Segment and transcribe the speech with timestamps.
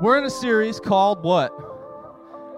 [0.00, 1.52] We're in a series called what?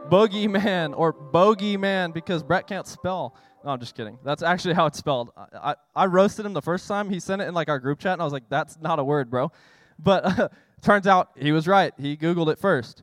[0.09, 3.35] Bogeyman or Bogeyman because Brett can't spell.
[3.65, 4.17] No, I'm just kidding.
[4.25, 5.33] That's actually how it's spelled.
[5.37, 7.11] I, I, I, roasted him the first time.
[7.11, 9.05] He sent it in like our group chat, and I was like, that's not a
[9.05, 9.51] word, bro.
[9.99, 10.49] But uh,
[10.83, 11.93] turns out he was right.
[11.99, 13.03] He Googled it first.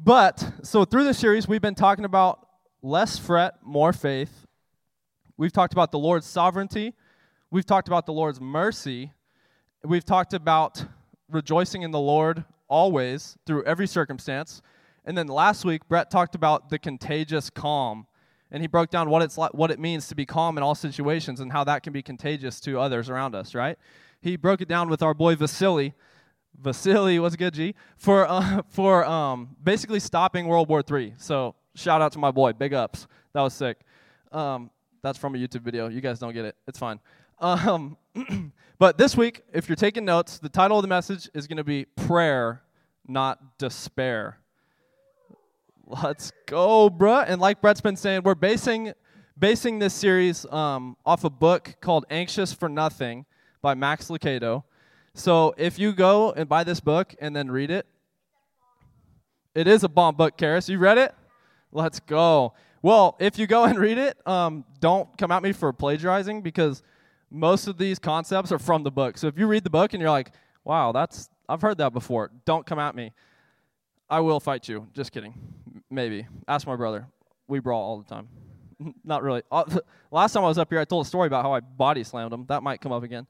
[0.00, 2.44] But so through this series, we've been talking about
[2.82, 4.48] less fret, more faith.
[5.36, 6.92] We've talked about the Lord's sovereignty.
[7.52, 9.12] We've talked about the Lord's mercy.
[9.84, 10.84] We've talked about
[11.30, 14.62] rejoicing in the Lord always through every circumstance.
[15.04, 18.06] And then last week, Brett talked about the contagious calm.
[18.50, 20.74] And he broke down what, it's like, what it means to be calm in all
[20.74, 23.76] situations and how that can be contagious to others around us, right?
[24.20, 25.94] He broke it down with our boy Vasily.
[26.58, 31.14] Vasily was good G for uh, for um, basically stopping World War III.
[31.18, 33.06] So shout out to my boy, big ups.
[33.34, 33.78] That was sick.
[34.32, 34.70] Um,
[35.02, 35.88] that's from a YouTube video.
[35.88, 36.56] You guys don't get it.
[36.66, 37.00] It's fine.
[37.38, 37.98] Um,
[38.78, 41.64] but this week, if you're taking notes, the title of the message is going to
[41.64, 42.62] be Prayer,
[43.06, 44.38] Not Despair.
[45.86, 47.24] Let's go, bruh.
[47.28, 48.92] And like Brett's been saying, we're basing
[49.38, 53.26] basing this series um, off a book called Anxious for Nothing
[53.60, 54.64] by Max Lucado.
[55.12, 57.86] So if you go and buy this book and then read it,
[59.54, 60.68] it is a bomb book, Karis.
[60.68, 61.14] You read it?
[61.70, 62.54] Let's go.
[62.80, 66.82] Well, if you go and read it, um, don't come at me for plagiarizing because–
[67.30, 69.18] most of these concepts are from the book.
[69.18, 70.32] So if you read the book and you're like,
[70.64, 73.12] wow, that's I've heard that before, don't come at me.
[74.08, 74.86] I will fight you.
[74.94, 75.34] Just kidding.
[75.90, 76.26] Maybe.
[76.46, 77.06] Ask my brother.
[77.48, 78.28] We brawl all the time.
[79.04, 79.42] Not really.
[79.50, 79.64] Uh,
[80.10, 82.32] last time I was up here, I told a story about how I body slammed
[82.32, 82.46] him.
[82.48, 83.26] That might come up again.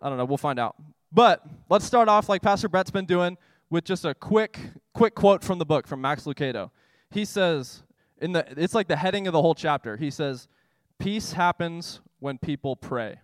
[0.00, 0.24] I don't know.
[0.24, 0.76] We'll find out.
[1.12, 3.36] But let's start off like Pastor Brett's been doing
[3.70, 4.58] with just a quick,
[4.94, 6.70] quick quote from the book from Max Lucado.
[7.10, 7.82] He says,
[8.20, 9.96] in the, it's like the heading of the whole chapter.
[9.96, 10.48] He says,
[10.98, 13.18] Peace happens when people pray.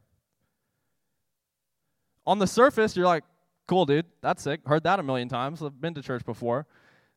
[2.29, 3.25] On the surface, you're like,
[3.67, 4.61] cool, dude, that's sick.
[4.67, 5.63] Heard that a million times.
[5.63, 6.67] I've been to church before.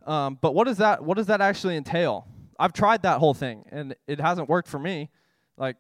[0.08, 2.25] Um, but what does that what does that actually entail?
[2.58, 5.09] I've tried that whole thing and it hasn't worked for me.
[5.58, 5.75] Like,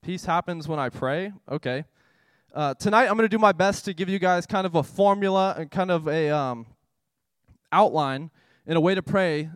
[0.00, 1.34] peace happens when I pray.
[1.50, 1.84] Okay.
[2.54, 4.82] Uh, tonight, I'm going to do my best to give you guys kind of a
[4.82, 6.64] formula and kind of a um,
[7.72, 8.30] outline
[8.66, 9.50] in a way to pray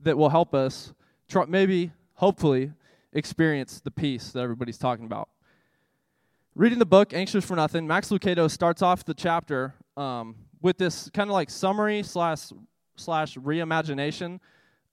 [0.00, 0.92] that will help us
[1.26, 2.72] try, maybe, hopefully,
[3.14, 5.30] experience the peace that everybody's talking about.
[6.58, 11.08] Reading the book, Anxious for Nothing, Max Lucado starts off the chapter um, with this
[11.14, 12.48] kind of like summary slash,
[12.96, 14.40] slash reimagination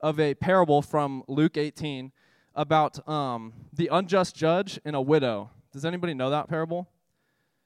[0.00, 2.12] of a parable from Luke 18
[2.54, 5.50] about um, the unjust judge and a widow.
[5.72, 6.88] Does anybody know that parable?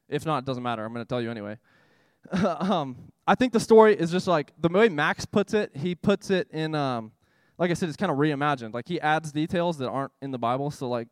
[0.08, 0.82] If not, it doesn't matter.
[0.82, 1.58] I'm going to tell you anyway.
[2.32, 2.96] um,
[3.26, 6.48] I think the story is just like the way Max puts it, he puts it
[6.52, 7.12] in, um,
[7.58, 8.72] like I said, it's kind of reimagined.
[8.72, 10.70] Like he adds details that aren't in the Bible.
[10.70, 11.08] So, like,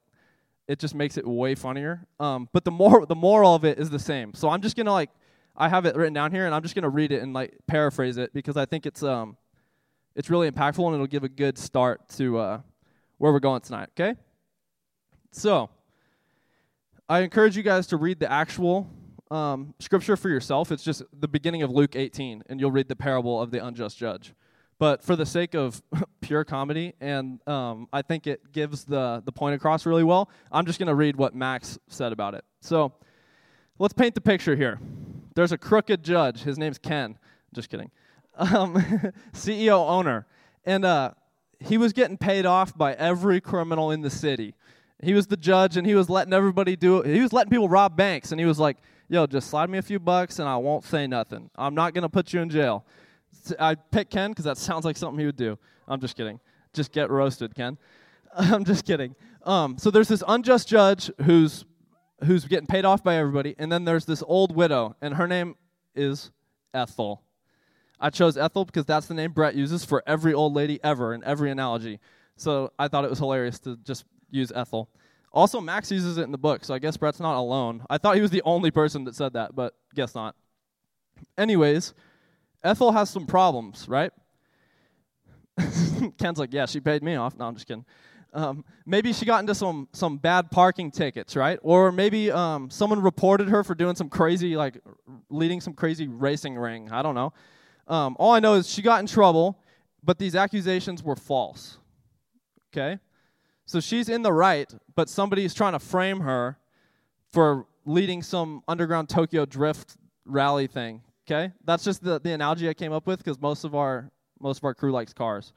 [0.68, 2.06] it just makes it way funnier.
[2.20, 4.34] Um, but the more the moral of it is the same.
[4.34, 5.10] So I'm just gonna like
[5.56, 8.18] I have it written down here, and I'm just gonna read it and like paraphrase
[8.18, 9.36] it because I think it's um
[10.14, 12.60] it's really impactful and it'll give a good start to uh,
[13.16, 13.88] where we're going tonight.
[13.98, 14.14] Okay.
[15.30, 15.70] So
[17.08, 18.90] I encourage you guys to read the actual
[19.30, 20.72] um, scripture for yourself.
[20.72, 23.96] It's just the beginning of Luke 18, and you'll read the parable of the unjust
[23.96, 24.34] judge.
[24.78, 25.82] But for the sake of
[26.20, 30.66] pure comedy, and um, I think it gives the, the point across really well, I'm
[30.66, 32.44] just going to read what Max said about it.
[32.60, 32.92] So
[33.78, 34.78] let's paint the picture here.
[35.34, 36.42] There's a crooked judge.
[36.42, 37.18] His name's Ken.
[37.52, 37.90] Just kidding.
[38.40, 38.74] Um,
[39.32, 40.24] CEO owner.
[40.64, 41.10] And uh,
[41.58, 44.54] he was getting paid off by every criminal in the city.
[45.02, 47.12] He was the judge, and he was letting everybody do it.
[47.12, 48.76] He was letting people rob banks, and he was like,
[49.08, 51.50] yo, just slide me a few bucks, and I won't say nothing.
[51.56, 52.84] I'm not going to put you in jail.
[53.58, 55.58] I picked Ken because that sounds like something he would do.
[55.86, 56.40] I'm just kidding.
[56.72, 57.78] Just get roasted, Ken.
[58.36, 59.14] I'm just kidding.
[59.44, 61.64] Um, so there's this unjust judge who's
[62.24, 65.54] who's getting paid off by everybody, and then there's this old widow, and her name
[65.94, 66.32] is
[66.74, 67.22] Ethel.
[68.00, 71.24] I chose Ethel because that's the name Brett uses for every old lady ever in
[71.24, 72.00] every analogy.
[72.36, 74.88] So I thought it was hilarious to just use Ethel.
[75.32, 77.84] Also, Max uses it in the book, so I guess Brett's not alone.
[77.90, 80.34] I thought he was the only person that said that, but guess not.
[81.36, 81.94] Anyways,
[82.62, 84.12] Ethel has some problems, right?
[86.18, 87.36] Ken's like, yeah, she paid me off.
[87.36, 87.84] No, I'm just kidding.
[88.32, 91.58] Um, maybe she got into some some bad parking tickets, right?
[91.62, 94.78] Or maybe um, someone reported her for doing some crazy, like
[95.30, 96.90] leading some crazy racing ring.
[96.90, 97.32] I don't know.
[97.86, 99.58] Um, all I know is she got in trouble,
[100.04, 101.78] but these accusations were false.
[102.70, 102.98] Okay,
[103.64, 106.58] so she's in the right, but somebody's trying to frame her
[107.32, 109.96] for leading some underground Tokyo drift
[110.26, 111.00] rally thing.
[111.30, 114.10] Okay, that's just the, the analogy I came up with because most of our
[114.40, 115.52] most of our crew likes cars.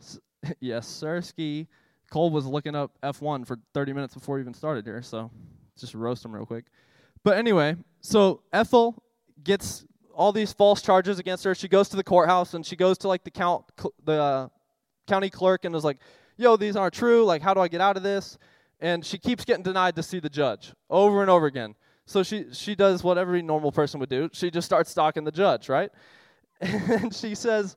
[0.00, 0.18] S-
[0.60, 1.20] yes, sir.
[1.20, 1.68] Ski.
[2.10, 5.30] Cole was looking up F1 for 30 minutes before we even started here, so
[5.78, 6.64] just roast him real quick.
[7.22, 9.00] But anyway, so Ethel
[9.44, 9.84] gets
[10.14, 11.54] all these false charges against her.
[11.54, 13.66] She goes to the courthouse and she goes to like the count
[14.04, 14.48] the uh,
[15.06, 15.98] county clerk and is like,
[16.38, 17.24] "Yo, these aren't true.
[17.24, 18.36] Like, how do I get out of this?"
[18.80, 21.76] And she keeps getting denied to see the judge over and over again.
[22.08, 24.30] So she she does what every normal person would do.
[24.32, 25.90] She just starts stalking the judge, right?
[26.60, 27.76] And she says,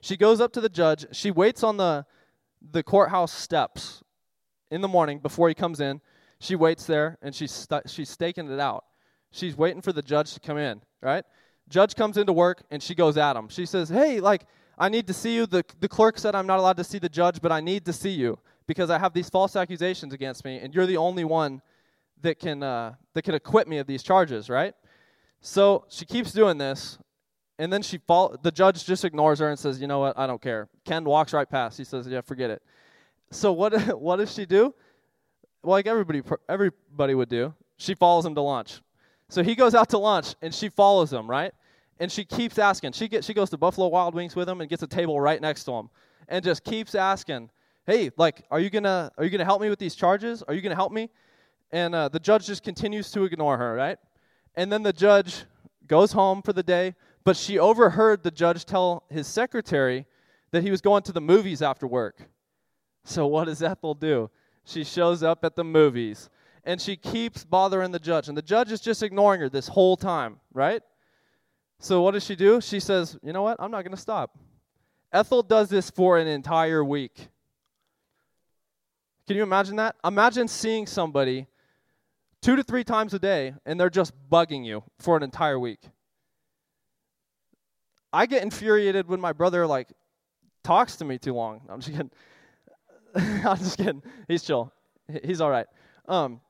[0.00, 1.06] she goes up to the judge.
[1.12, 2.04] She waits on the
[2.60, 4.02] the courthouse steps
[4.72, 6.00] in the morning before he comes in.
[6.40, 8.84] She waits there and she's st- she's staking it out.
[9.30, 11.24] She's waiting for the judge to come in, right?
[11.68, 13.48] Judge comes into work and she goes at him.
[13.48, 14.44] She says, "Hey, like
[14.76, 15.46] I need to see you.
[15.46, 17.92] The the clerk said I'm not allowed to see the judge, but I need to
[17.92, 21.62] see you because I have these false accusations against me and you're the only one
[22.22, 24.74] that can uh, that can acquit me of these charges, right?"
[25.40, 26.98] So she keeps doing this
[27.58, 30.18] and then she fall the judge just ignores her and says, "You know what?
[30.18, 31.76] I don't care." Ken walks right past.
[31.76, 32.62] He says, "Yeah, forget it."
[33.30, 34.74] So what what does she do?
[35.62, 37.54] Well, like everybody everybody would do.
[37.76, 38.80] She follows him to lunch.
[39.28, 41.52] So he goes out to lunch and she follows him, right?
[42.00, 42.92] And she keeps asking.
[42.92, 45.40] She get she goes to Buffalo Wild Wings with him and gets a table right
[45.40, 45.90] next to him
[46.28, 47.50] and just keeps asking,
[47.86, 50.44] "Hey, like are you to are you to help me with these charges?
[50.44, 51.10] Are you to help me?"
[51.70, 53.98] And uh, the judge just continues to ignore her, right?
[54.54, 55.44] And then the judge
[55.86, 56.94] goes home for the day,
[57.24, 60.06] but she overheard the judge tell his secretary
[60.50, 62.28] that he was going to the movies after work.
[63.04, 64.30] So what does Ethel do?
[64.64, 66.30] She shows up at the movies
[66.64, 68.28] and she keeps bothering the judge.
[68.28, 70.82] And the judge is just ignoring her this whole time, right?
[71.80, 72.60] So what does she do?
[72.60, 73.56] She says, You know what?
[73.58, 74.36] I'm not going to stop.
[75.12, 77.28] Ethel does this for an entire week.
[79.26, 79.96] Can you imagine that?
[80.04, 81.46] Imagine seeing somebody
[82.42, 85.80] two to three times a day and they're just bugging you for an entire week.
[88.12, 89.88] I get infuriated when my brother like
[90.62, 91.62] talks to me too long.
[91.68, 92.10] I'm just kidding.
[93.46, 94.02] I'm just kidding.
[94.26, 94.72] He's chill.
[95.24, 95.66] He's all right.
[96.06, 96.40] Um,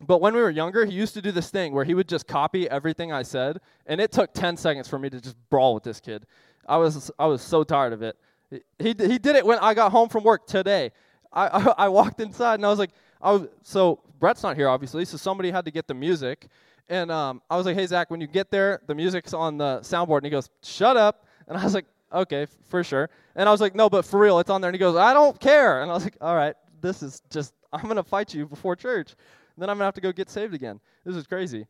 [0.00, 2.28] but when we were younger, he used to do this thing where he would just
[2.28, 5.82] copy everything I said, and it took 10 seconds for me to just brawl with
[5.82, 6.24] this kid.
[6.68, 8.16] I was I was so tired of it.
[8.50, 10.92] He he did it when I got home from work today.
[11.32, 12.90] I I, I walked inside and I was like,
[13.20, 16.48] I was so Brett's not here obviously, so somebody had to get the music,
[16.88, 19.80] and um, I was like, hey, Zach, when you get there, the music's on the
[19.80, 20.18] soundboard.
[20.18, 21.26] And he goes, shut up.
[21.46, 23.10] And I was like, okay, f- for sure.
[23.36, 24.70] And I was like, no, but for real, it's on there.
[24.70, 25.82] And he goes, I don't care.
[25.82, 28.74] And I was like, all right, this is just, I'm going to fight you before
[28.74, 29.14] church.
[29.58, 30.80] Then I'm going to have to go get saved again.
[31.04, 31.66] This is crazy.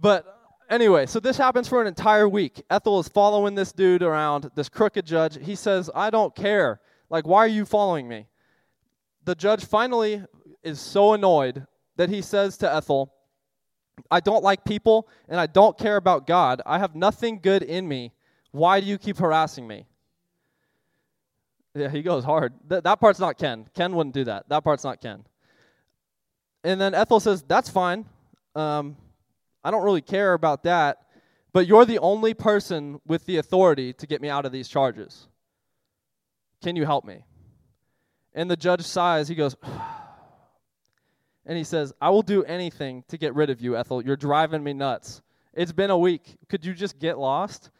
[0.00, 2.62] But anyway, so this happens for an entire week.
[2.70, 5.38] Ethel is following this dude around, this crooked judge.
[5.40, 6.80] He says, I don't care.
[7.08, 8.26] Like, why are you following me?
[9.26, 10.24] The judge finally
[10.62, 11.66] is so annoyed
[11.96, 13.12] that he says to Ethel,
[14.10, 16.62] I don't like people and I don't care about God.
[16.64, 18.12] I have nothing good in me.
[18.52, 19.86] Why do you keep harassing me?
[21.74, 22.52] Yeah, he goes hard.
[22.68, 23.68] Th- that part's not Ken.
[23.74, 24.48] Ken wouldn't do that.
[24.48, 25.24] That part's not Ken.
[26.64, 28.06] And then Ethel says, That's fine.
[28.54, 28.96] Um,
[29.62, 31.02] I don't really care about that,
[31.52, 35.28] but you're the only person with the authority to get me out of these charges.
[36.62, 37.24] Can you help me?
[38.34, 39.28] And the judge sighs.
[39.28, 39.56] He goes,
[41.46, 44.04] and he says, I will do anything to get rid of you, Ethel.
[44.04, 45.22] You're driving me nuts.
[45.54, 46.36] It's been a week.
[46.48, 47.70] Could you just get lost?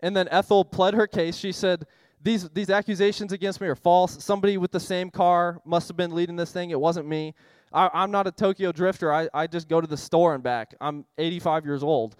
[0.00, 1.36] And then Ethel pled her case.
[1.36, 1.86] She said,
[2.22, 4.22] these, these accusations against me are false.
[4.22, 6.70] Somebody with the same car must have been leading this thing.
[6.70, 7.34] It wasn't me.
[7.72, 9.12] I, am not a Tokyo drifter.
[9.12, 10.74] I, I just go to the store and back.
[10.80, 12.16] I'm 85 years old.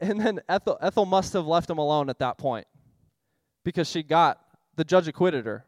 [0.00, 2.66] And then Ethel, Ethel must have left him alone at that point
[3.64, 4.40] because she got,
[4.76, 5.66] the judge acquitted her.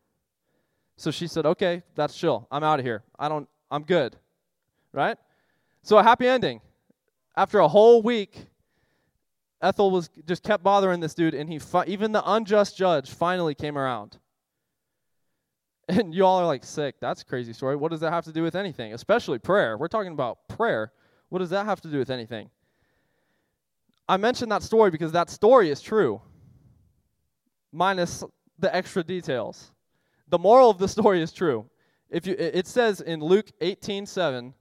[0.96, 2.48] So she said, okay, that's chill.
[2.50, 3.04] I'm out of here.
[3.18, 4.16] I don't, I'm good.
[4.92, 5.16] Right?
[5.82, 6.60] So a happy ending.
[7.36, 8.46] After a whole week,
[9.62, 13.54] Ethel was just kept bothering this dude, and he fi- even the unjust judge finally
[13.54, 14.18] came around.
[15.88, 16.94] And you all are like, sick.
[17.00, 17.76] That's crazy story.
[17.76, 18.94] What does that have to do with anything?
[18.94, 19.76] Especially prayer.
[19.76, 20.92] We're talking about prayer.
[21.28, 22.50] What does that have to do with anything?
[24.08, 26.20] I mentioned that story because that story is true,
[27.72, 28.22] minus
[28.58, 29.72] the extra details.
[30.28, 31.66] The moral of the story is true.
[32.10, 34.54] If you, it says in Luke 18 7,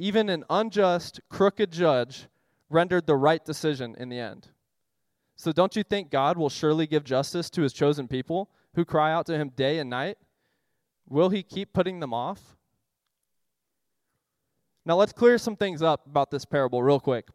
[0.00, 2.26] even an unjust, crooked judge
[2.70, 4.48] rendered the right decision in the end.
[5.36, 9.12] So don't you think God will surely give justice to his chosen people who cry
[9.12, 10.16] out to him day and night?
[11.06, 12.56] Will he keep putting them off?
[14.86, 17.28] Now let's clear some things up about this parable real quick.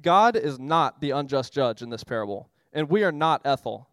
[0.00, 3.88] God is not the unjust judge in this parable, and we are not Ethel.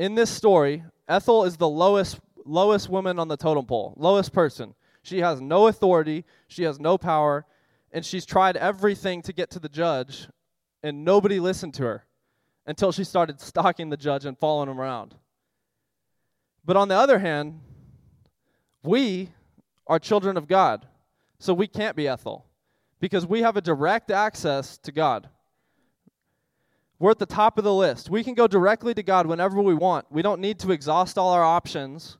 [0.00, 4.74] In this story, Ethel is the lowest lowest woman on the totem pole, lowest person.
[5.04, 7.44] She has no authority, she has no power,
[7.92, 10.28] and she's tried everything to get to the judge,
[10.82, 12.06] and nobody listened to her
[12.66, 15.14] until she started stalking the judge and following him around.
[16.64, 17.60] But on the other hand,
[18.82, 19.28] we
[19.86, 20.86] are children of God,
[21.38, 22.46] so we can't be Ethel
[22.98, 25.28] because we have a direct access to God.
[26.98, 28.08] We're at the top of the list.
[28.08, 30.06] We can go directly to God whenever we want.
[30.10, 32.16] We don't need to exhaust all our options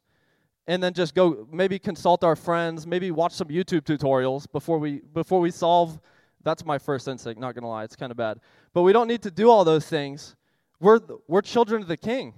[0.66, 5.00] and then just go maybe consult our friends, maybe watch some YouTube tutorials before we
[5.12, 6.00] before we solve
[6.44, 7.84] that's my first instinct, not going to lie.
[7.84, 8.38] It's kind of bad.
[8.74, 10.36] But we don't need to do all those things.
[10.80, 12.34] We're we're children of the king,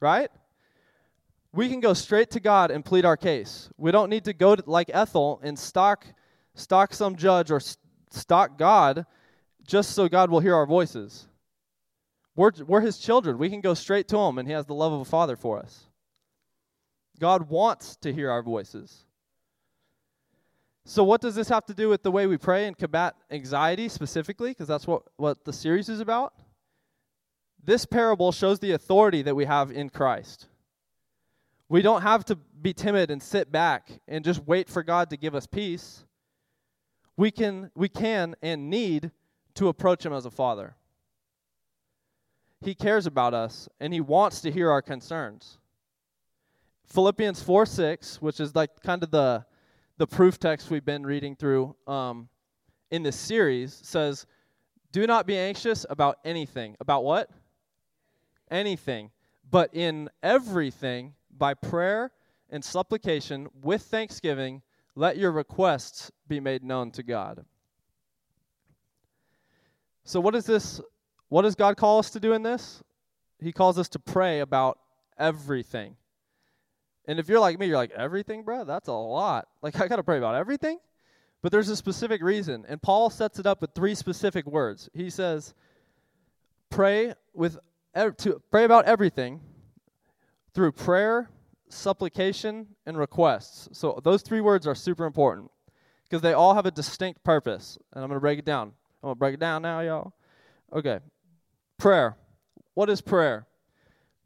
[0.00, 0.30] right?
[1.52, 3.68] We can go straight to God and plead our case.
[3.76, 6.06] We don't need to go to, like Ethel and stalk
[6.54, 7.60] stalk some judge or
[8.10, 9.06] stalk God
[9.66, 11.26] just so God will hear our voices.
[12.34, 13.36] We're, we're his children.
[13.36, 15.58] We can go straight to him, and he has the love of a father for
[15.58, 15.87] us.
[17.18, 19.04] God wants to hear our voices.
[20.84, 23.88] So, what does this have to do with the way we pray and combat anxiety
[23.88, 24.50] specifically?
[24.50, 26.32] Because that's what, what the series is about.
[27.62, 30.46] This parable shows the authority that we have in Christ.
[31.68, 35.18] We don't have to be timid and sit back and just wait for God to
[35.18, 36.04] give us peace.
[37.16, 39.10] We can, we can and need
[39.56, 40.76] to approach Him as a father.
[42.60, 45.58] He cares about us and he wants to hear our concerns.
[46.88, 49.44] Philippians 4 6, which is like kind of the,
[49.98, 52.28] the proof text we've been reading through um,
[52.90, 54.26] in this series, says,
[54.92, 56.76] Do not be anxious about anything.
[56.80, 57.30] About what?
[58.50, 59.10] Anything.
[59.50, 62.10] But in everything, by prayer
[62.50, 64.62] and supplication with thanksgiving,
[64.94, 67.44] let your requests be made known to God.
[70.04, 70.80] So, what is this
[71.28, 72.82] what does God call us to do in this?
[73.38, 74.78] He calls us to pray about
[75.18, 75.96] everything.
[77.08, 78.64] And if you're like me, you're like, everything, bro?
[78.64, 79.48] That's a lot.
[79.62, 80.78] Like, I got to pray about everything?
[81.40, 82.66] But there's a specific reason.
[82.68, 84.90] And Paul sets it up with three specific words.
[84.92, 85.54] He says,
[86.70, 87.58] pray with
[88.18, 89.40] to pray about everything
[90.52, 91.30] through prayer,
[91.70, 93.68] supplication, and requests.
[93.72, 95.50] So those three words are super important
[96.04, 97.78] because they all have a distinct purpose.
[97.94, 98.72] And I'm going to break it down.
[99.02, 100.12] I'm going to break it down now, y'all.
[100.72, 100.98] Okay.
[101.78, 102.16] Prayer.
[102.74, 103.46] What is prayer?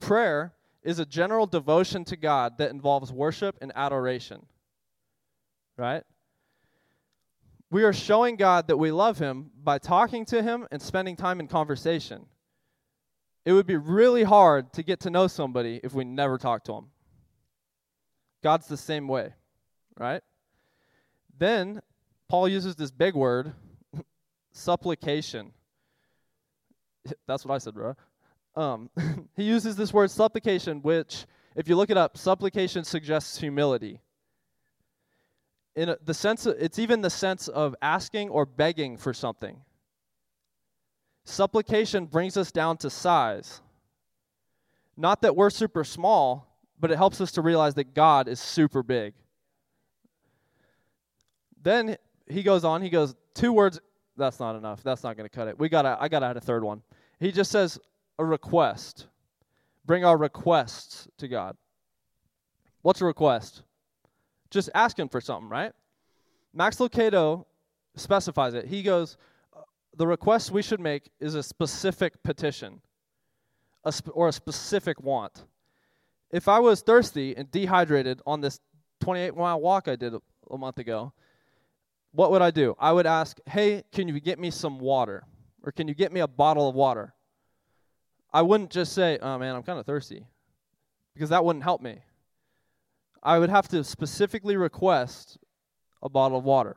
[0.01, 4.47] Prayer is a general devotion to God that involves worship and adoration.
[5.77, 6.03] Right?
[7.71, 11.41] We are showing God that we love Him by talking to Him and spending time
[11.41, 12.27] in conversation.
[13.45, 16.73] It would be really hard to get to know somebody if we never talk to
[16.73, 16.91] them.
[18.43, 19.33] God's the same way,
[19.99, 20.23] right?
[21.39, 21.81] Then
[22.29, 23.53] Paul uses this big word,
[24.53, 25.53] supplication.
[27.27, 27.97] That's what I said, bro.
[28.55, 28.91] Um,
[29.37, 34.01] he uses this word supplication, which, if you look it up, supplication suggests humility.
[35.75, 39.57] In a, the sense, of, it's even the sense of asking or begging for something.
[41.25, 43.61] Supplication brings us down to size.
[44.97, 48.83] Not that we're super small, but it helps us to realize that God is super
[48.83, 49.15] big.
[51.63, 53.81] Then he goes on, he goes, two words
[54.17, 54.83] that's not enough.
[54.83, 55.59] That's not going to cut it.
[55.59, 56.83] We got I got to add a third one.
[57.19, 57.79] He just says
[58.19, 59.09] a request.
[59.85, 61.57] Bring our requests to God.
[62.83, 63.63] What's a request?
[64.51, 65.73] Just asking for something, right?
[66.53, 67.47] Max Lucado
[67.97, 68.67] specifies it.
[68.67, 69.17] He goes,
[69.97, 72.81] the request we should make is a specific petition
[73.85, 75.45] a sp- or a specific want.
[76.31, 78.61] If I was thirsty and dehydrated on this
[79.01, 81.13] 28 mile walk I did a, a month ago,
[82.13, 82.77] what would I do?
[82.79, 85.25] I would ask, hey, can you get me some water?
[85.65, 87.15] Or can you get me a bottle of water?
[88.33, 90.27] I wouldn't just say, oh man, I'm kind of thirsty,
[91.15, 92.03] because that wouldn't help me.
[93.23, 95.39] I would have to specifically request
[96.03, 96.77] a bottle of water.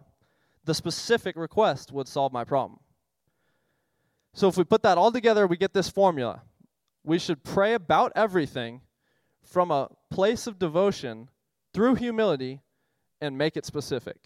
[0.66, 2.80] The specific request would solve my problem.
[4.34, 6.42] So if we put that all together, we get this formula.
[7.04, 8.82] We should pray about everything
[9.44, 11.30] from a place of devotion
[11.74, 12.62] through humility
[13.22, 14.18] and make it specific.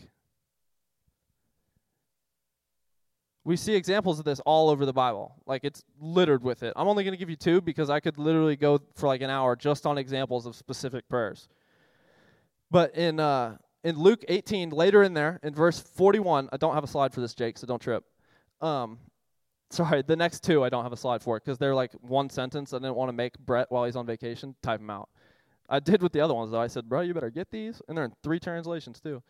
[3.50, 5.34] We see examples of this all over the Bible.
[5.48, 6.72] Like it's littered with it.
[6.76, 9.32] I'm only going to give you two because I could literally go for like an
[9.32, 11.50] hour just on examples of specific prayers.
[12.70, 16.84] But in uh, in Luke 18, later in there, in verse 41, I don't have
[16.84, 18.04] a slide for this, Jake, so don't trip.
[18.62, 19.00] Um,
[19.72, 22.72] sorry, the next two I don't have a slide for because they're like one sentence.
[22.72, 25.10] I didn't want to make Brett while he's on vacation type them out.
[25.68, 26.62] I did with the other ones though.
[26.62, 29.24] I said, bro, you better get these, and they're in three translations too.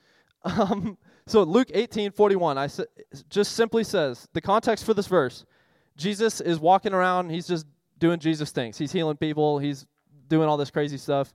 [0.43, 2.83] Um, so Luke 18, 41, I sa-
[3.29, 5.45] just simply says, the context for this verse,
[5.95, 7.67] Jesus is walking around, he's just
[7.99, 8.77] doing Jesus things.
[8.77, 9.85] He's healing people, he's
[10.27, 11.33] doing all this crazy stuff.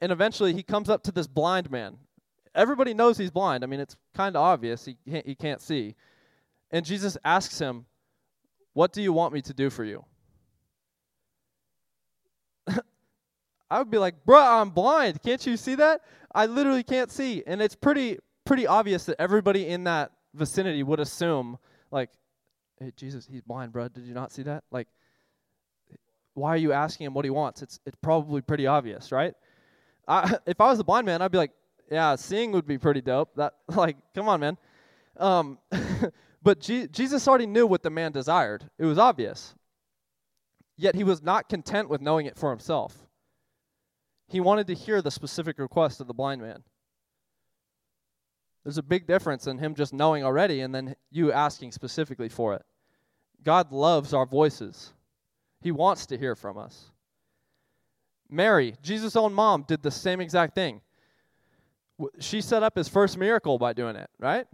[0.00, 1.96] And eventually he comes up to this blind man.
[2.54, 3.64] Everybody knows he's blind.
[3.64, 4.84] I mean, it's kind of obvious.
[4.84, 5.96] He can't, he can't see.
[6.70, 7.86] And Jesus asks him,
[8.74, 10.04] What do you want me to do for you?
[13.70, 15.22] I would be like, Bruh, I'm blind.
[15.22, 16.02] Can't you see that?
[16.34, 17.42] I literally can't see.
[17.46, 21.58] And it's pretty pretty obvious that everybody in that vicinity would assume,
[21.90, 22.10] like,
[22.78, 23.88] hey, Jesus, he's blind, bro.
[23.88, 24.64] Did you not see that?
[24.70, 24.88] Like,
[26.34, 27.62] why are you asking him what he wants?
[27.62, 29.34] It's it's probably pretty obvious, right?
[30.06, 31.52] I, if I was a blind man, I'd be like,
[31.90, 33.34] yeah, seeing would be pretty dope.
[33.36, 34.58] That like, come on, man.
[35.16, 35.58] Um,
[36.42, 38.68] but Jesus already knew what the man desired.
[38.78, 39.54] It was obvious.
[40.76, 43.06] Yet he was not content with knowing it for himself.
[44.26, 46.64] He wanted to hear the specific request of the blind man.
[48.64, 52.54] There's a big difference in him just knowing already and then you asking specifically for
[52.54, 52.62] it.
[53.44, 54.94] God loves our voices.
[55.60, 56.90] He wants to hear from us.
[58.30, 60.80] Mary, Jesus' own mom, did the same exact thing.
[62.18, 64.46] She set up his first miracle by doing it, right?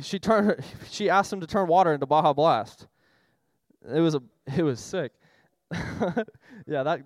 [0.00, 2.86] She turned she asked him to turn water into Baja Blast.
[3.92, 4.22] It was a
[4.56, 5.12] it was sick.
[6.66, 7.02] yeah, that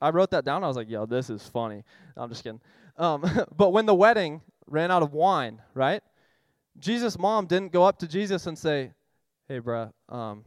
[0.00, 0.62] I wrote that down.
[0.64, 1.84] I was like, "Yo, this is funny."
[2.16, 2.60] I'm just kidding.
[2.96, 3.24] Um,
[3.56, 6.02] but when the wedding ran out of wine, right?
[6.78, 8.92] Jesus' mom didn't go up to Jesus and say,
[9.46, 10.44] "Hey, bruh, um,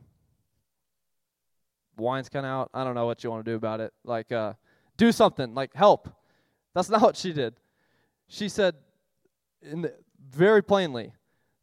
[1.97, 2.69] wine's kind of out.
[2.73, 3.93] I don't know what you want to do about it.
[4.03, 4.53] Like, uh,
[4.97, 5.53] do something.
[5.53, 6.09] Like, help."
[6.73, 7.55] That's not what she did.
[8.27, 8.75] She said,
[9.61, 9.93] the,
[10.29, 11.13] very plainly,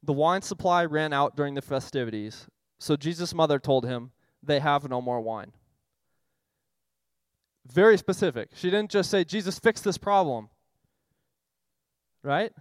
[0.02, 2.46] the wine supply ran out during the festivities.
[2.78, 5.52] So Jesus' mother told him, "They have no more wine."
[7.66, 8.50] Very specific.
[8.54, 10.49] She didn't just say, "Jesus, fix this problem."
[12.25, 12.52] Right?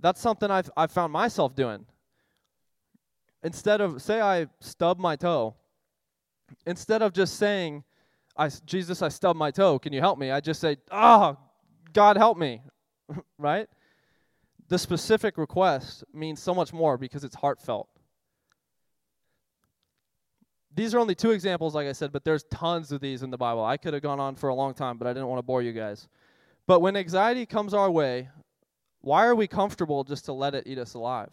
[0.00, 1.86] That's something I've, I've found myself doing.
[3.44, 5.54] Instead of, say, I stub my toe,
[6.66, 7.84] instead of just saying,
[8.36, 10.30] I, Jesus, I stubbed my toe, can you help me?
[10.30, 11.36] I just say, oh,
[11.92, 12.62] God, help me,
[13.38, 13.68] right?
[14.68, 17.88] The specific request means so much more because it's heartfelt.
[20.74, 23.36] These are only two examples, like I said, but there's tons of these in the
[23.36, 23.62] Bible.
[23.62, 25.60] I could have gone on for a long time, but I didn't want to bore
[25.60, 26.08] you guys.
[26.66, 28.30] But when anxiety comes our way,
[29.02, 31.32] why are we comfortable just to let it eat us alive?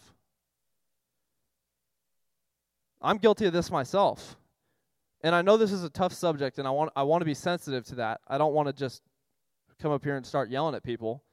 [3.01, 4.35] I'm guilty of this myself.
[5.23, 7.33] And I know this is a tough subject and I want I want to be
[7.33, 8.21] sensitive to that.
[8.27, 9.01] I don't want to just
[9.81, 11.23] come up here and start yelling at people.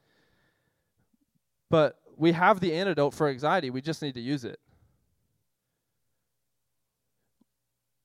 [1.69, 3.69] But we have the antidote for anxiety.
[3.69, 4.59] We just need to use it.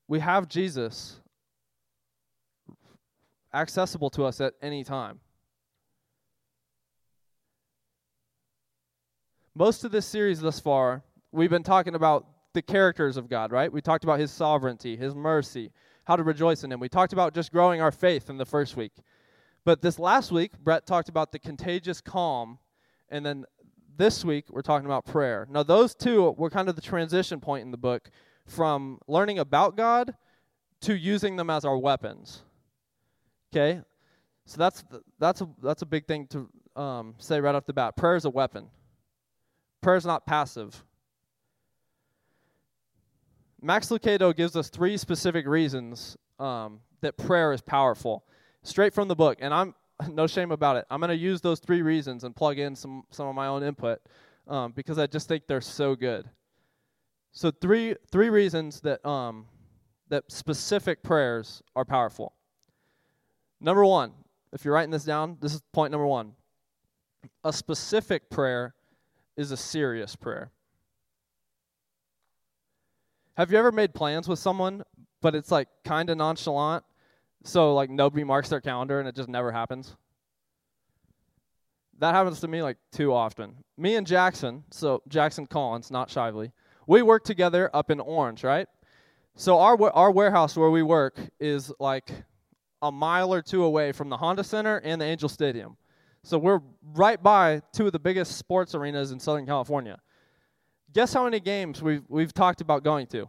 [0.09, 1.21] We have Jesus
[3.55, 5.21] accessible to us at any time.
[9.55, 13.73] Most of this series thus far, we've been talking about the characters of God, right?
[13.73, 15.71] We talked about his sovereignty, his mercy,
[16.05, 16.81] how to rejoice in him.
[16.81, 18.93] We talked about just growing our faith in the first week.
[19.65, 22.59] But this last week, Brett talked about the contagious calm.
[23.09, 23.45] And then
[23.97, 25.47] this week, we're talking about prayer.
[25.51, 28.11] Now, those two were kind of the transition point in the book
[28.47, 30.15] from learning about God
[30.81, 32.43] to using them as our weapons.
[33.53, 33.81] Okay?
[34.47, 34.83] So that's,
[35.19, 37.97] that's, a, that's a big thing to um, say right off the bat.
[37.97, 38.69] Prayer is a weapon.
[39.83, 40.85] Prayer is not passive.
[43.61, 48.25] Max Lucado gives us three specific reasons um, that prayer is powerful,
[48.63, 49.39] straight from the book.
[49.41, 49.75] And I'm
[50.11, 50.87] no shame about it.
[50.91, 53.63] I'm going to use those three reasons and plug in some some of my own
[53.63, 54.01] input
[54.49, 56.29] um, because I just think they're so good.
[57.33, 59.47] So three three reasons that um,
[60.09, 62.35] that specific prayers are powerful.
[63.61, 64.13] Number one,
[64.53, 66.33] if you're writing this down, this is point number one.
[67.45, 68.75] A specific prayer
[69.37, 70.51] is a serious prayer.
[73.37, 74.83] Have you ever made plans with someone,
[75.21, 76.85] but it's like kind of nonchalant?
[77.45, 79.97] So, like, nobody marks their calendar and it just never happens?
[81.99, 83.57] That happens to me like too often.
[83.77, 86.53] Me and Jackson, so Jackson Collins, not Shively,
[86.87, 88.69] we work together up in Orange, right?
[89.35, 92.11] So, our, our warehouse where we work is like
[92.83, 95.77] a mile or two away from the Honda Center and the Angel Stadium.
[96.25, 96.61] So we're
[96.95, 99.99] right by two of the biggest sports arenas in Southern California.
[100.93, 103.29] Guess how many games we've we've talked about going to?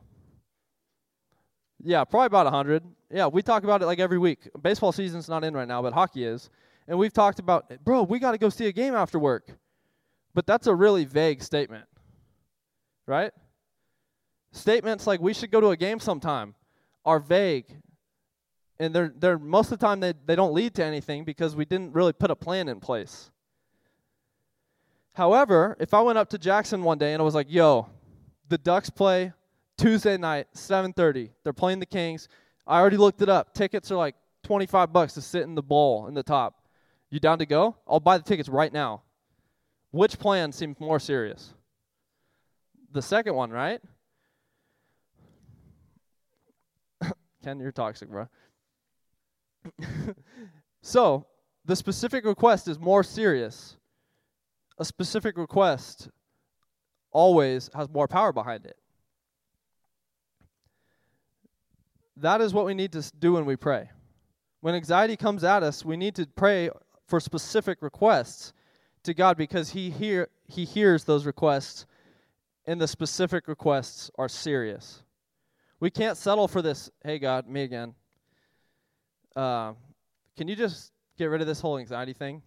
[1.83, 2.83] Yeah, probably about 100.
[3.11, 4.47] Yeah, we talk about it like every week.
[4.61, 6.49] Baseball season's not in right now, but hockey is.
[6.87, 9.47] And we've talked about, bro, we got to go see a game after work.
[10.33, 11.85] But that's a really vague statement.
[13.05, 13.31] Right?
[14.51, 16.55] Statements like we should go to a game sometime
[17.05, 17.65] are vague
[18.79, 21.65] and they're they're most of the time they, they don't lead to anything because we
[21.65, 23.31] didn't really put a plan in place.
[25.13, 27.87] However, if I went up to Jackson one day and I was like, "Yo,
[28.49, 29.33] the Ducks play
[29.77, 31.31] Tuesday night, 7:30.
[31.43, 32.27] They're playing the Kings.
[32.65, 33.53] I already looked it up.
[33.53, 36.65] Tickets are like 25 bucks to sit in the bowl in the top.
[37.09, 37.75] You down to go?
[37.87, 39.03] I'll buy the tickets right now."
[39.93, 41.53] Which plan seems more serious?
[42.91, 43.79] The second one, right?
[47.43, 48.27] Ken, you're toxic, bro.
[50.81, 51.25] So,
[51.65, 53.77] the specific request is more serious.
[54.77, 56.09] A specific request
[57.11, 58.75] always has more power behind it.
[62.17, 63.89] That is what we need to do when we pray.
[64.61, 66.69] When anxiety comes at us, we need to pray
[67.07, 68.53] for specific requests
[69.03, 71.85] to God because he hear he hears those requests
[72.65, 75.03] and the specific requests are serious.
[75.79, 77.95] We can't settle for this, hey God, me again.
[79.35, 79.73] Uh,
[80.37, 82.41] can you just get rid of this whole anxiety thing?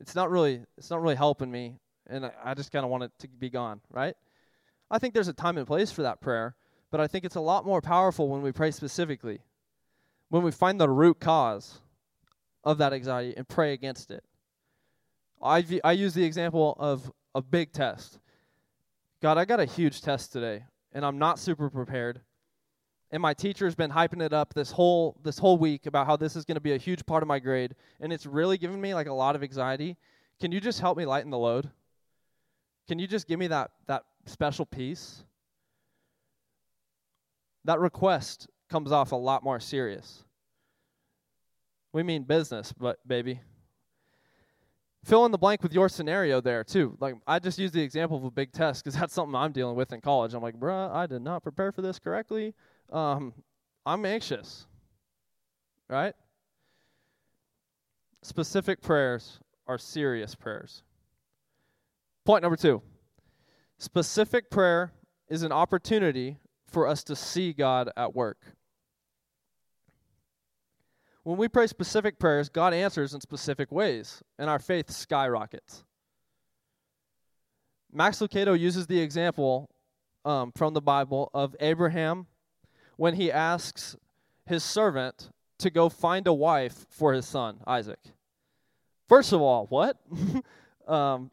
[0.00, 1.78] It's not really it's not really helping me
[2.10, 4.14] and I, I just kind of want it to be gone, right?
[4.90, 6.56] I think there's a time and place for that prayer,
[6.90, 9.40] but I think it's a lot more powerful when we pray specifically.
[10.28, 11.80] When we find the root cause
[12.64, 14.24] of that anxiety and pray against it.
[15.42, 18.18] I, I use the example of a big test.
[19.22, 22.20] God, I got a huge test today, and I'm not super prepared.
[23.12, 26.36] And my teacher's been hyping it up this whole this whole week about how this
[26.36, 28.94] is going to be a huge part of my grade, and it's really giving me
[28.94, 29.96] like a lot of anxiety.
[30.40, 31.70] Can you just help me lighten the load?
[32.86, 35.24] Can you just give me that that special peace?
[37.64, 40.24] That request comes off a lot more serious.
[41.92, 43.40] We mean business, but baby.
[45.04, 46.96] Fill in the blank with your scenario there too.
[47.00, 49.76] Like I just used the example of a big test because that's something I'm dealing
[49.76, 50.34] with in college.
[50.34, 52.54] I'm like, bruh, I did not prepare for this correctly.
[52.90, 53.32] Um,
[53.86, 54.66] I'm anxious.
[55.88, 56.14] Right?
[58.22, 60.82] Specific prayers are serious prayers.
[62.24, 62.82] Point number two
[63.78, 64.92] specific prayer
[65.28, 68.38] is an opportunity for us to see God at work.
[71.22, 75.84] When we pray specific prayers, God answers in specific ways, and our faith skyrockets.
[77.92, 79.68] Max Lucado uses the example
[80.24, 82.26] um, from the Bible of Abraham
[83.00, 83.96] when he asks
[84.44, 87.98] his servant to go find a wife for his son, Isaac.
[89.08, 89.96] First of all, what?
[90.86, 91.30] um,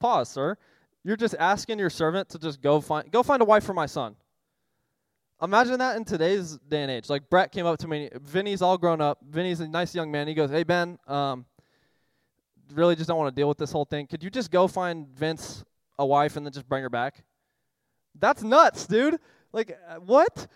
[0.00, 0.56] pause, sir.
[1.04, 3.84] You're just asking your servant to just go find go find a wife for my
[3.84, 4.16] son.
[5.42, 7.10] Imagine that in today's day and age.
[7.10, 8.08] Like Brett came up to me.
[8.22, 9.18] Vinny's all grown up.
[9.28, 10.26] Vinny's a nice young man.
[10.26, 11.44] He goes, "Hey Ben, um,
[12.72, 14.06] really just don't want to deal with this whole thing.
[14.06, 15.66] Could you just go find Vince
[15.98, 17.24] a wife and then just bring her back?"
[18.18, 19.20] That's nuts, dude.
[19.52, 20.46] Like uh, what?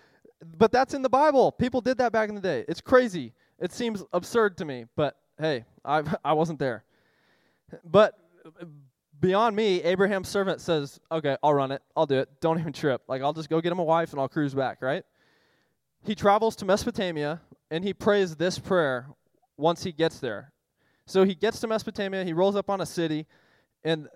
[0.56, 1.52] But that's in the Bible.
[1.52, 2.64] People did that back in the day.
[2.68, 3.32] It's crazy.
[3.58, 6.84] It seems absurd to me, but hey, I I wasn't there.
[7.84, 8.14] But
[9.20, 11.82] beyond me, Abraham's servant says, Okay, I'll run it.
[11.96, 12.28] I'll do it.
[12.40, 13.02] Don't even trip.
[13.08, 15.04] Like, I'll just go get him a wife and I'll cruise back, right?
[16.04, 19.08] He travels to Mesopotamia and he prays this prayer
[19.56, 20.52] once he gets there.
[21.06, 23.26] So he gets to Mesopotamia, he rolls up on a city,
[23.82, 24.08] and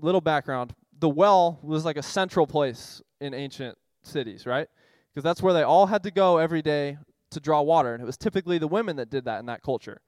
[0.00, 4.68] little background the well was like a central place in ancient cities, right?
[5.16, 6.98] Because that's where they all had to go every day
[7.30, 7.94] to draw water.
[7.94, 10.02] And it was typically the women that did that in that culture.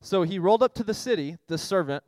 [0.00, 2.02] So he rolled up to the city, the servant,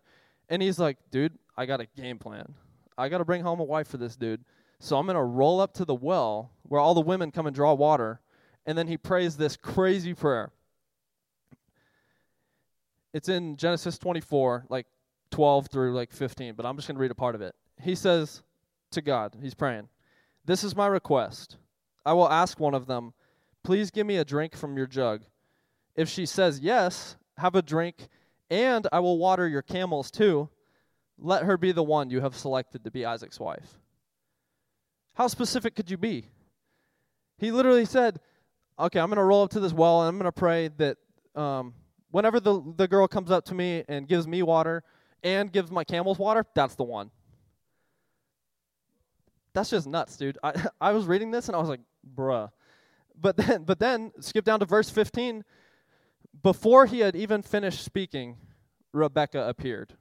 [0.49, 2.55] and he's like, dude, I got a game plan.
[2.97, 4.43] I got to bring home a wife for this dude.
[4.81, 7.55] So I'm going to roll up to the well where all the women come and
[7.55, 8.21] draw water.
[8.65, 10.51] And then he prays this crazy prayer.
[13.13, 14.87] It's in Genesis 24, like
[15.31, 17.55] 12 through like 15, but I'm just going to read a part of it.
[17.83, 18.41] He says
[18.93, 19.91] to God, he's praying,
[20.47, 21.59] This is my request.
[22.07, 23.13] I will ask one of them,
[23.63, 25.23] Please give me a drink from your jug.
[25.97, 28.09] If she says yes, have a drink,
[28.49, 30.49] and I will water your camels too.
[31.19, 33.81] Let her be the one you have selected to be Isaac's wife.
[35.15, 36.27] How specific could you be?
[37.39, 38.21] He literally said,
[38.79, 40.99] Okay, I'm going to roll up to this well and I'm going to pray that
[41.35, 41.75] um,
[42.11, 44.85] whenever the, the girl comes up to me and gives me water
[45.25, 47.11] and gives my camels water, that's the one.
[49.55, 50.37] That's just nuts, dude.
[50.43, 51.81] I, I was reading this and I was like,
[52.15, 52.51] bruh.
[53.21, 55.45] But then, but then, skip down to verse 15.
[56.43, 58.37] Before he had even finished speaking,
[58.93, 59.95] Rebecca appeared.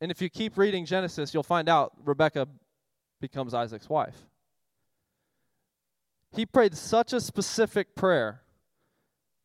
[0.00, 2.48] And if you keep reading Genesis, you'll find out Rebecca
[3.20, 4.16] becomes Isaac's wife.
[6.32, 8.42] He prayed such a specific prayer,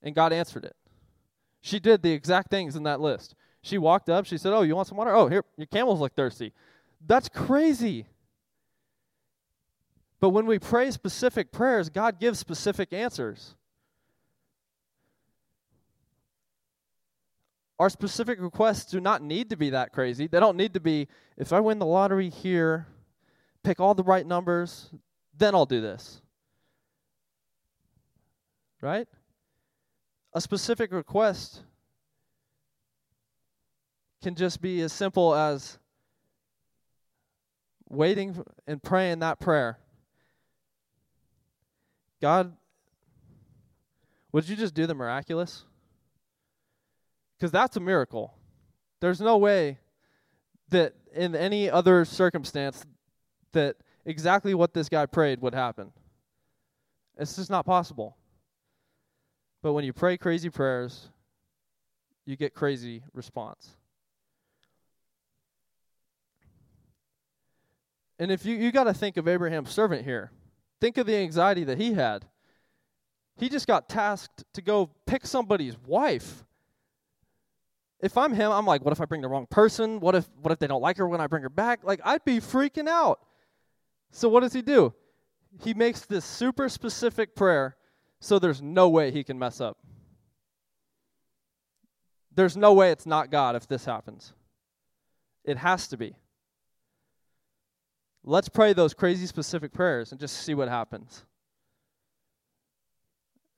[0.01, 0.75] and God answered it.
[1.61, 3.35] She did the exact things in that list.
[3.63, 5.13] She walked up, she said, Oh, you want some water?
[5.15, 6.53] Oh, here, your camels look thirsty.
[7.05, 8.05] That's crazy.
[10.19, 13.55] But when we pray specific prayers, God gives specific answers.
[17.77, 20.27] Our specific requests do not need to be that crazy.
[20.27, 22.87] They don't need to be, if I win the lottery here,
[23.63, 24.89] pick all the right numbers,
[25.37, 26.21] then I'll do this.
[28.79, 29.07] Right?
[30.33, 31.63] A specific request
[34.23, 35.77] can just be as simple as
[37.89, 39.79] waiting and praying that prayer.
[42.21, 42.55] God,
[44.31, 45.63] would you just do the miraculous?
[47.37, 48.33] Because that's a miracle.
[48.99, 49.79] There's no way
[50.69, 52.85] that in any other circumstance
[53.51, 55.91] that exactly what this guy prayed would happen.
[57.17, 58.17] It's just not possible.
[59.61, 61.07] But when you pray crazy prayers,
[62.25, 63.69] you get crazy response.
[68.19, 70.31] And if you you got to think of Abraham's servant here.
[70.81, 72.25] Think of the anxiety that he had.
[73.37, 76.43] He just got tasked to go pick somebody's wife.
[78.01, 79.99] If I'm him, I'm like, what if I bring the wrong person?
[79.99, 81.83] What if what if they don't like her when I bring her back?
[81.83, 83.19] Like I'd be freaking out.
[84.11, 84.93] So what does he do?
[85.63, 87.77] He makes this super specific prayer
[88.19, 89.77] so there's no way he can mess up.
[92.33, 94.33] There's no way it's not God if this happens.
[95.45, 96.15] It has to be.
[98.27, 101.23] Let's pray those crazy specific prayers and just see what happens.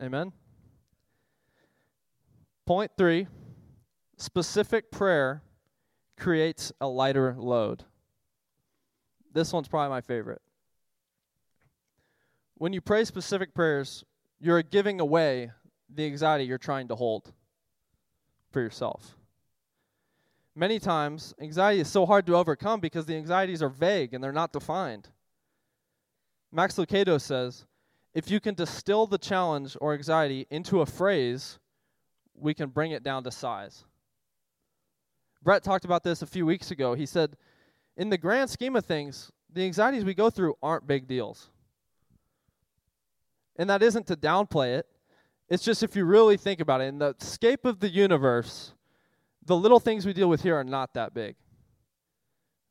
[0.03, 0.33] Amen.
[2.65, 3.27] Point three
[4.17, 5.41] specific prayer
[6.17, 7.85] creates a lighter load.
[9.33, 10.41] This one's probably my favorite.
[12.55, 14.03] When you pray specific prayers,
[14.39, 15.51] you're giving away
[15.93, 17.31] the anxiety you're trying to hold
[18.51, 19.16] for yourself.
[20.57, 24.31] Many times, anxiety is so hard to overcome because the anxieties are vague and they're
[24.31, 25.07] not defined.
[26.51, 27.67] Max Lucado says,
[28.15, 31.59] if you can distill the challenge or anxiety into a phrase,
[32.33, 33.85] we can bring it down to size.
[35.43, 36.95] Brett talked about this a few weeks ago.
[36.95, 37.37] He said,
[37.95, 41.51] in the grand scheme of things, the anxieties we go through aren't big deals.
[43.57, 44.87] And that isn't to downplay it.
[45.49, 48.73] It's just if you really think about it, in the scape of the universe,
[49.47, 51.35] the little things we deal with here are not that big.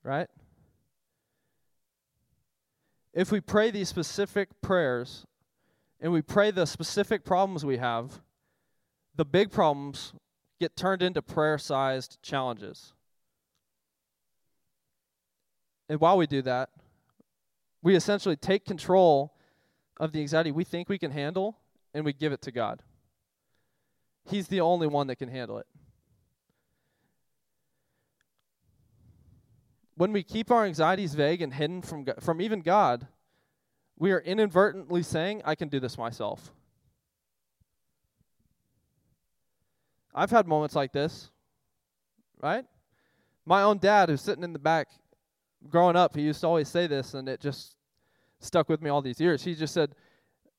[0.05, 0.29] Right?
[3.13, 5.25] If we pray these specific prayers
[6.01, 8.21] and we pray the specific problems we have,
[9.17, 10.13] the big problems
[10.61, 12.93] get turned into prayer sized challenges.
[15.89, 16.69] And while we do that,
[17.83, 19.33] we essentially take control
[19.99, 21.57] of the anxiety we think we can handle
[21.95, 22.83] and we give it to God.
[24.29, 25.67] He's the only one that can handle it.
[29.97, 33.07] When we keep our anxieties vague and hidden from, from even God,
[33.99, 36.53] we are inadvertently saying, I can do this myself.
[40.15, 41.31] I've had moments like this,
[42.43, 42.65] right?
[43.47, 44.89] My own dad, who's sitting in the back,
[45.69, 47.77] growing up, he used to always say this, and it just
[48.41, 49.45] stuck with me all these years.
[49.45, 49.95] He just said,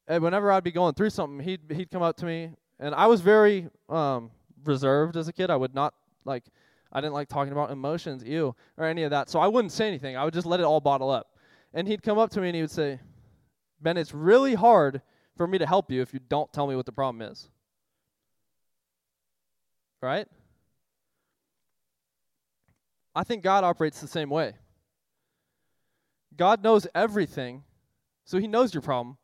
[0.08, 3.21] whenever I'd be going through something, he'd he'd come up to me, and I was
[3.21, 4.32] very um,
[4.63, 5.50] reserved as a kid.
[5.50, 5.93] I would not
[6.26, 6.43] like,
[6.91, 9.30] I didn't like talking about emotions, ew, or any of that.
[9.30, 10.15] So I wouldn't say anything.
[10.15, 11.28] I would just let it all bottle up.
[11.73, 13.00] And he'd come up to me and he would say,
[13.82, 15.02] Ben, it's really hard
[15.36, 17.50] for me to help you if you don't tell me what the problem is.
[20.02, 20.28] Right?
[23.15, 24.54] I think God operates the same way.
[26.36, 27.63] God knows everything,
[28.26, 29.17] so He knows your problem,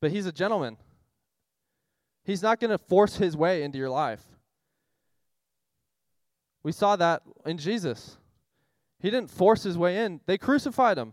[0.00, 0.76] but He's a gentleman.
[2.22, 4.22] He's not going to force His way into your life.
[6.64, 8.16] We saw that in Jesus.
[8.98, 11.12] He didn't force His way in, they crucified Him.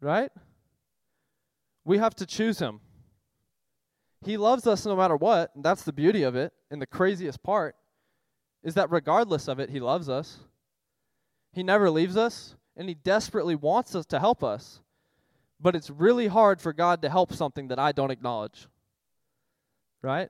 [0.00, 0.30] Right?
[1.84, 2.80] We have to choose Him.
[4.24, 6.52] He loves us no matter what, and that's the beauty of it.
[6.70, 7.76] And the craziest part
[8.62, 10.38] is that regardless of it, He loves us.
[11.52, 14.80] He never leaves us, and He desperately wants us to help us.
[15.60, 18.66] But it's really hard for God to help something that I don't acknowledge.
[20.02, 20.28] Right?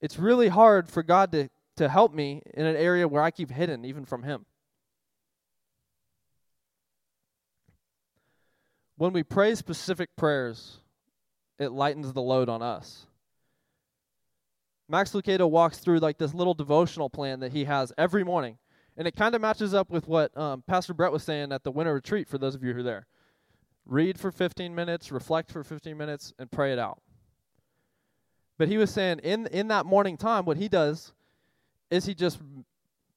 [0.00, 3.50] It's really hard for God to, to help me in an area where I keep
[3.50, 4.46] hidden, even from Him.
[8.96, 10.78] When we pray specific prayers,
[11.58, 13.06] it lightens the load on us.
[14.90, 18.58] Max Lucado walks through like this little devotional plan that he has every morning.
[18.96, 21.70] And it kind of matches up with what um, Pastor Brett was saying at the
[21.70, 23.06] winter retreat for those of you who are there.
[23.86, 27.00] Read for 15 minutes, reflect for 15 minutes, and pray it out.
[28.60, 31.14] But he was saying in in that morning time, what he does
[31.90, 32.38] is he just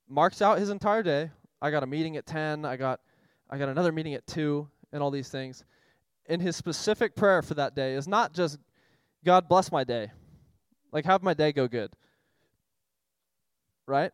[0.08, 1.32] marks out his entire day.
[1.62, 2.63] I got a meeting at 10.
[2.63, 3.01] I got
[3.49, 5.65] I got another meeting at 2 and all these things.
[6.27, 8.58] And his specific prayer for that day is not just
[9.25, 10.13] God bless my day.
[10.93, 11.91] Like have my day go good.
[13.86, 14.13] Right?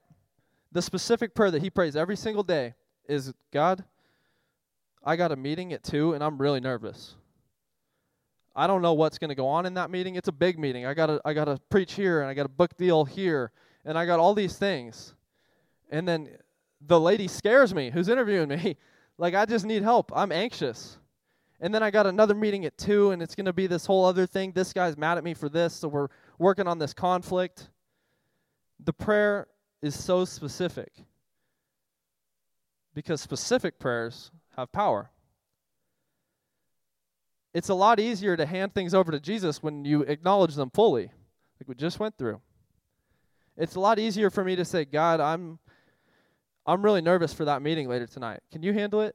[0.71, 2.73] The specific prayer that he prays every single day
[3.07, 3.83] is God,
[5.03, 7.13] I got a meeting at 2 and I'm really nervous.
[8.59, 10.15] I don't know what's going to go on in that meeting.
[10.15, 10.85] It's a big meeting.
[10.85, 13.53] I got to I got to preach here and I got a book deal here
[13.85, 15.13] and I got all these things.
[15.89, 16.27] And then
[16.85, 18.75] the lady scares me who's interviewing me.
[19.17, 20.11] like I just need help.
[20.13, 20.97] I'm anxious.
[21.61, 24.03] And then I got another meeting at 2 and it's going to be this whole
[24.03, 24.51] other thing.
[24.51, 27.69] This guy's mad at me for this, so we're working on this conflict.
[28.83, 29.47] The prayer
[29.81, 30.91] is so specific
[32.93, 35.11] because specific prayers have power.
[37.59, 41.11] It's a lot easier to hand things over to Jesus when you acknowledge them fully,
[41.59, 42.39] like we just went through.
[43.57, 45.59] It's a lot easier for me to say, God, I'm
[46.65, 48.39] I'm really nervous for that meeting later tonight.
[48.49, 49.13] Can you handle it?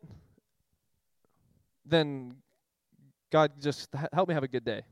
[1.87, 2.35] Then
[3.33, 4.83] God just help me have a good day.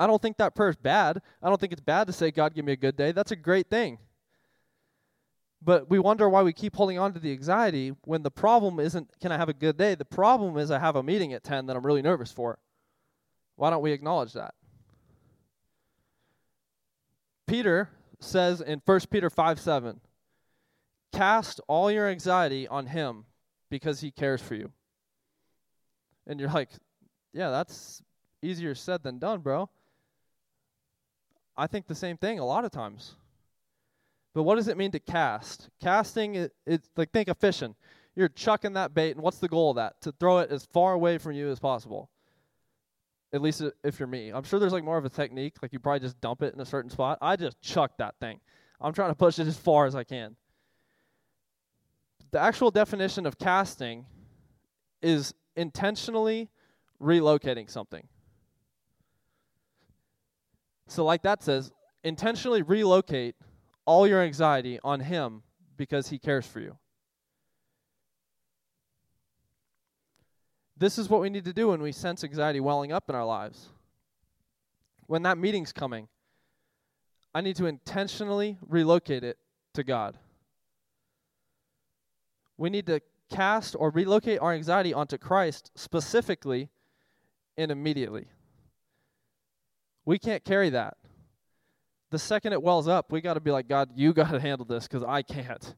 [0.00, 1.22] I don't think that prayer is bad.
[1.40, 3.12] I don't think it's bad to say, God, give me a good day.
[3.12, 3.98] That's a great thing.
[5.62, 9.08] But we wonder why we keep holding on to the anxiety when the problem isn't,
[9.20, 9.94] can I have a good day?
[9.94, 12.58] The problem is, I have a meeting at 10 that I'm really nervous for.
[13.56, 14.54] Why don't we acknowledge that?
[17.46, 17.88] Peter
[18.20, 20.00] says in 1 Peter 5 7,
[21.12, 23.24] cast all your anxiety on him
[23.70, 24.72] because he cares for you.
[26.26, 26.70] And you're like,
[27.32, 28.02] yeah, that's
[28.42, 29.70] easier said than done, bro.
[31.56, 33.14] I think the same thing a lot of times.
[34.36, 35.70] But what does it mean to cast?
[35.80, 37.74] Casting, it, it's like think of fishing.
[38.14, 39.98] You're chucking that bait, and what's the goal of that?
[40.02, 42.10] To throw it as far away from you as possible.
[43.32, 44.28] At least uh, if you're me.
[44.28, 45.54] I'm sure there's like more of a technique.
[45.62, 47.16] Like you probably just dump it in a certain spot.
[47.22, 48.38] I just chuck that thing.
[48.78, 50.36] I'm trying to push it as far as I can.
[52.30, 54.04] The actual definition of casting
[55.00, 56.50] is intentionally
[57.00, 58.06] relocating something.
[60.88, 61.72] So, like that says,
[62.04, 63.34] intentionally relocate
[63.86, 65.42] all your anxiety on Him
[65.76, 66.76] because He cares for you.
[70.76, 73.24] This is what we need to do when we sense anxiety welling up in our
[73.24, 73.68] lives.
[75.06, 76.08] When that meeting's coming,
[77.34, 79.38] I need to intentionally relocate it
[79.74, 80.18] to God.
[82.58, 86.68] We need to cast or relocate our anxiety onto Christ specifically
[87.56, 88.26] and immediately.
[90.04, 90.96] We can't carry that.
[92.10, 94.64] The second it wells up, we got to be like, God, you got to handle
[94.64, 95.74] this because I can't.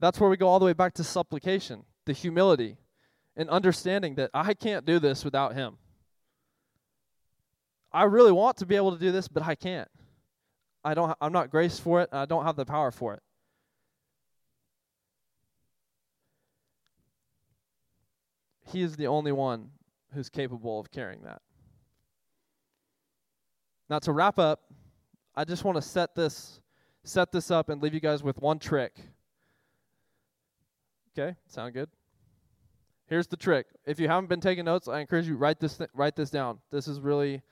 [0.00, 2.76] That's where we go all the way back to supplication, the humility,
[3.36, 5.78] and understanding that I can't do this without Him.
[7.92, 9.88] I really want to be able to do this, but I can't.
[10.84, 11.16] I don't.
[11.20, 12.10] I'm not graced for it.
[12.12, 13.22] I don't have the power for it.
[18.66, 19.70] He is the only one
[20.12, 21.40] who's capable of carrying that.
[23.88, 24.60] Now to wrap up,
[25.36, 26.60] I just want to set this
[27.02, 28.98] set this up and leave you guys with one trick.
[31.16, 31.36] Okay?
[31.46, 31.90] Sound good?
[33.06, 33.66] Here's the trick.
[33.84, 36.58] If you haven't been taking notes, I encourage you write this th- write this down.
[36.70, 37.42] This is really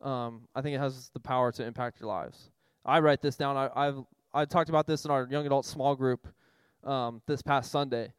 [0.00, 2.50] um, I think it has the power to impact your lives.
[2.84, 3.56] I write this down.
[3.56, 3.98] I, I've
[4.32, 6.26] I talked about this in our young adult small group
[6.84, 8.12] um, this past Sunday.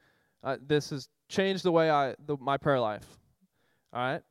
[0.44, 3.06] Uh, this has changed the way I the, my prayer life.
[3.92, 4.22] All right,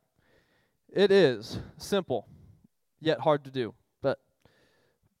[0.93, 2.27] it is simple
[3.03, 3.73] yet hard to do.
[4.01, 4.19] But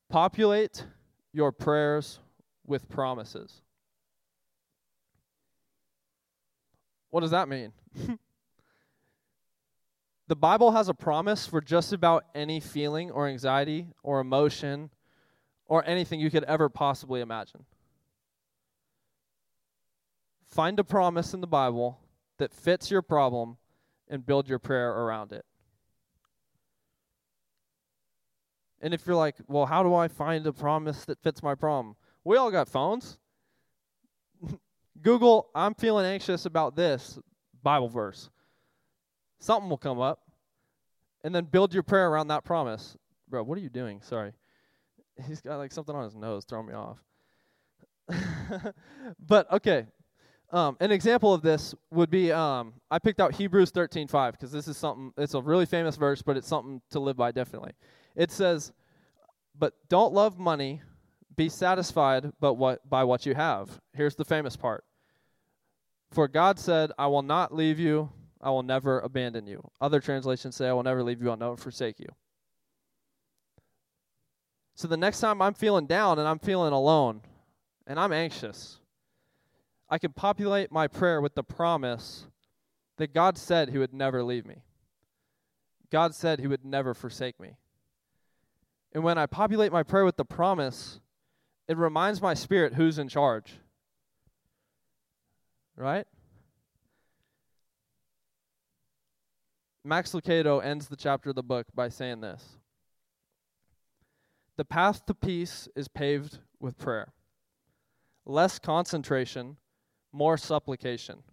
[0.09, 0.85] populate
[1.31, 2.19] your prayers
[2.65, 3.61] with promises.
[7.09, 7.73] What does that mean?
[10.27, 14.89] the Bible has a promise for just about any feeling or anxiety or emotion
[15.67, 17.65] or anything you could ever possibly imagine.
[20.47, 21.99] Find a promise in the Bible
[22.37, 23.57] that fits your problem
[24.07, 25.45] and build your prayer around it.
[28.83, 31.95] And if you're like, well, how do I find a promise that fits my problem?
[32.25, 33.17] We all got phones.
[35.01, 37.17] Google, I'm feeling anxious about this
[37.63, 38.29] Bible verse.
[39.39, 40.19] Something will come up.
[41.23, 42.97] And then build your prayer around that promise.
[43.29, 44.01] Bro, what are you doing?
[44.01, 44.33] Sorry.
[45.27, 47.01] He's got like something on his nose throwing me off.
[49.25, 49.85] but okay.
[50.51, 54.67] Um, an example of this would be um, I picked out Hebrews 13:5 because this
[54.67, 55.13] is something.
[55.17, 57.71] It's a really famous verse, but it's something to live by definitely.
[58.15, 58.71] It says,
[59.57, 60.81] But don't love money,
[61.35, 63.81] be satisfied but what, by what you have.
[63.93, 64.83] Here's the famous part.
[66.11, 69.67] For God said, I will not leave you, I will never abandon you.
[69.81, 72.09] Other translations say, I will never leave you, I'll never forsake you.
[74.75, 77.21] So the next time I'm feeling down and I'm feeling alone
[77.87, 78.79] and I'm anxious,
[79.89, 82.27] I can populate my prayer with the promise
[82.97, 84.63] that God said He would never leave me.
[85.91, 87.57] God said He would never forsake me.
[88.93, 90.99] And when I populate my prayer with the promise,
[91.67, 93.53] it reminds my spirit who's in charge.
[95.75, 96.05] Right?
[99.83, 102.57] Max Lucado ends the chapter of the book by saying this
[104.55, 107.11] The path to peace is paved with prayer.
[108.25, 109.57] Less concentration,
[110.13, 111.23] more supplication.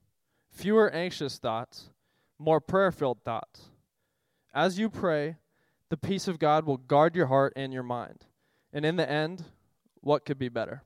[0.51, 1.91] Fewer anxious thoughts,
[2.39, 3.67] more prayer filled thoughts.
[4.53, 5.37] As you pray,
[5.91, 8.25] the peace of God will guard your heart and your mind.
[8.73, 9.45] And in the end,
[10.01, 10.83] what could be better?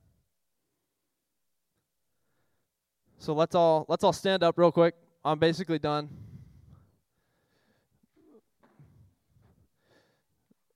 [3.19, 4.95] So let's all let's all stand up real quick.
[5.25, 6.09] I'm basically done.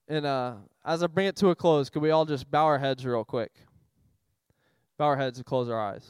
[0.06, 0.54] And uh,
[0.84, 3.24] as I bring it to a close, could we all just bow our heads real
[3.24, 3.52] quick?
[4.96, 6.06] Bow our heads and close our eyes.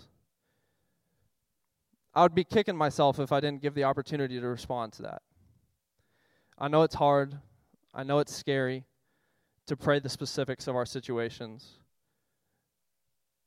[2.14, 5.23] I would be kicking myself if I didn't give the opportunity to respond to that.
[6.57, 7.39] I know it's hard.
[7.99, 8.84] I know it's scary
[9.66, 11.80] to pray the specifics of our situations.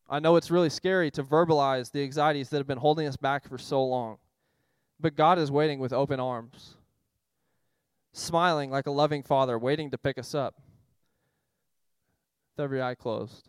[0.09, 3.47] I know it's really scary to verbalize the anxieties that have been holding us back
[3.47, 4.17] for so long.
[4.99, 6.75] But God is waiting with open arms,
[8.11, 10.55] smiling like a loving father, waiting to pick us up.
[12.57, 13.47] With every eye closed.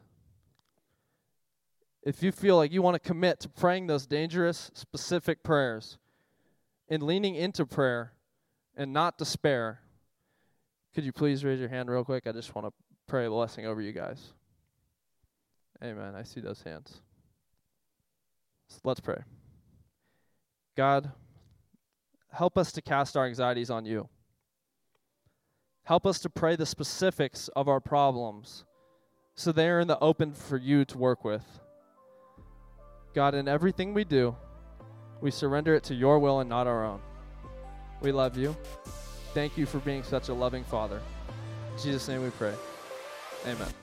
[2.04, 5.98] If you feel like you want to commit to praying those dangerous, specific prayers
[6.88, 8.12] and leaning into prayer
[8.76, 9.81] and not despair,
[10.94, 12.26] could you please raise your hand real quick?
[12.26, 12.72] I just want to
[13.06, 14.32] pray a blessing over you guys.
[15.82, 16.14] Amen.
[16.14, 17.00] I see those hands.
[18.68, 19.22] So let's pray.
[20.76, 21.10] God,
[22.30, 24.08] help us to cast our anxieties on you.
[25.84, 28.64] Help us to pray the specifics of our problems
[29.34, 31.44] so they are in the open for you to work with.
[33.14, 34.36] God, in everything we do,
[35.20, 37.00] we surrender it to your will and not our own.
[38.00, 38.56] We love you.
[39.34, 41.00] Thank you for being such a loving Father.
[41.72, 42.54] In Jesus' name we pray.
[43.46, 43.81] Amen.